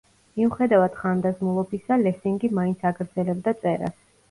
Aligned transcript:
მიუხედავად 0.39 0.97
ხანდაზმულობისა, 1.01 1.99
ლესინგი 2.07 2.51
მაინც 2.61 2.91
აგრძელებდა 2.93 3.57
წერას. 3.63 3.97